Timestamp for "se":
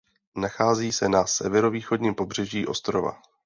0.91-1.09